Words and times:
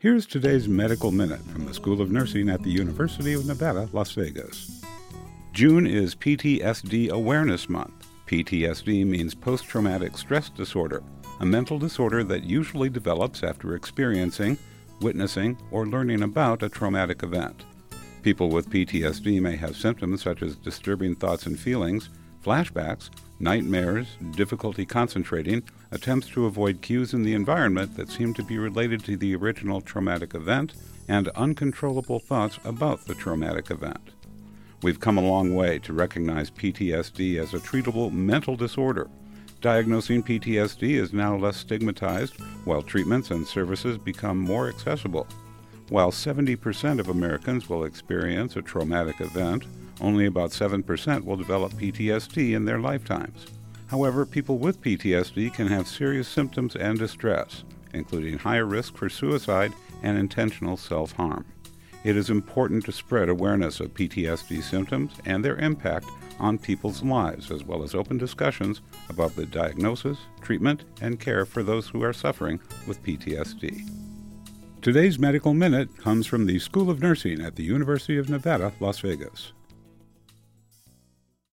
Here's 0.00 0.26
today's 0.26 0.68
Medical 0.68 1.10
Minute 1.10 1.40
from 1.40 1.66
the 1.66 1.74
School 1.74 2.00
of 2.00 2.08
Nursing 2.08 2.48
at 2.48 2.62
the 2.62 2.70
University 2.70 3.32
of 3.32 3.44
Nevada, 3.44 3.88
Las 3.92 4.12
Vegas. 4.12 4.80
June 5.52 5.88
is 5.88 6.14
PTSD 6.14 7.10
Awareness 7.10 7.68
Month. 7.68 8.06
PTSD 8.28 9.04
means 9.04 9.34
post 9.34 9.64
traumatic 9.64 10.16
stress 10.16 10.50
disorder, 10.50 11.02
a 11.40 11.44
mental 11.44 11.80
disorder 11.80 12.22
that 12.22 12.44
usually 12.44 12.88
develops 12.88 13.42
after 13.42 13.74
experiencing, 13.74 14.56
witnessing, 15.00 15.58
or 15.72 15.88
learning 15.88 16.22
about 16.22 16.62
a 16.62 16.68
traumatic 16.68 17.24
event. 17.24 17.64
People 18.22 18.50
with 18.50 18.70
PTSD 18.70 19.42
may 19.42 19.56
have 19.56 19.74
symptoms 19.74 20.22
such 20.22 20.42
as 20.42 20.54
disturbing 20.54 21.16
thoughts 21.16 21.46
and 21.46 21.58
feelings, 21.58 22.08
flashbacks, 22.44 23.10
nightmares, 23.40 24.16
difficulty 24.32 24.84
concentrating, 24.84 25.62
attempts 25.90 26.28
to 26.28 26.46
avoid 26.46 26.82
cues 26.82 27.14
in 27.14 27.22
the 27.22 27.34
environment 27.34 27.96
that 27.96 28.10
seem 28.10 28.34
to 28.34 28.42
be 28.42 28.58
related 28.58 29.04
to 29.04 29.16
the 29.16 29.34
original 29.34 29.80
traumatic 29.80 30.34
event, 30.34 30.74
and 31.08 31.28
uncontrollable 31.28 32.18
thoughts 32.18 32.58
about 32.64 33.04
the 33.06 33.14
traumatic 33.14 33.70
event. 33.70 34.10
We've 34.82 35.00
come 35.00 35.18
a 35.18 35.22
long 35.22 35.54
way 35.54 35.78
to 35.80 35.92
recognize 35.92 36.50
PTSD 36.50 37.40
as 37.40 37.54
a 37.54 37.58
treatable 37.58 38.12
mental 38.12 38.54
disorder. 38.54 39.08
Diagnosing 39.60 40.22
PTSD 40.22 41.00
is 41.00 41.12
now 41.12 41.36
less 41.36 41.56
stigmatized, 41.56 42.40
while 42.64 42.82
treatments 42.82 43.32
and 43.32 43.44
services 43.44 43.98
become 43.98 44.38
more 44.38 44.68
accessible. 44.68 45.26
While 45.90 46.10
70% 46.10 47.00
of 47.00 47.08
Americans 47.08 47.68
will 47.68 47.84
experience 47.84 48.56
a 48.56 48.62
traumatic 48.62 49.22
event, 49.22 49.64
only 50.02 50.26
about 50.26 50.50
7% 50.50 51.24
will 51.24 51.36
develop 51.36 51.72
PTSD 51.72 52.54
in 52.54 52.66
their 52.66 52.78
lifetimes. 52.78 53.46
However, 53.86 54.26
people 54.26 54.58
with 54.58 54.82
PTSD 54.82 55.52
can 55.54 55.66
have 55.68 55.88
serious 55.88 56.28
symptoms 56.28 56.76
and 56.76 56.98
distress, 56.98 57.64
including 57.94 58.38
higher 58.38 58.66
risk 58.66 58.96
for 58.96 59.08
suicide 59.08 59.72
and 60.02 60.18
intentional 60.18 60.76
self 60.76 61.12
harm. 61.12 61.46
It 62.04 62.16
is 62.16 62.28
important 62.28 62.84
to 62.84 62.92
spread 62.92 63.30
awareness 63.30 63.80
of 63.80 63.94
PTSD 63.94 64.62
symptoms 64.62 65.14
and 65.24 65.42
their 65.42 65.56
impact 65.56 66.06
on 66.38 66.58
people's 66.58 67.02
lives, 67.02 67.50
as 67.50 67.64
well 67.64 67.82
as 67.82 67.94
open 67.94 68.18
discussions 68.18 68.82
about 69.08 69.34
the 69.34 69.46
diagnosis, 69.46 70.18
treatment, 70.42 70.84
and 71.00 71.18
care 71.18 71.46
for 71.46 71.62
those 71.62 71.88
who 71.88 72.02
are 72.02 72.12
suffering 72.12 72.60
with 72.86 73.02
PTSD. 73.02 74.07
Today's 74.80 75.18
Medical 75.18 75.54
Minute 75.54 75.98
comes 75.98 76.28
from 76.28 76.46
the 76.46 76.60
School 76.60 76.88
of 76.88 77.02
Nursing 77.02 77.40
at 77.40 77.56
the 77.56 77.64
University 77.64 78.16
of 78.16 78.30
Nevada, 78.30 78.72
Las 78.78 79.00
Vegas. 79.00 79.52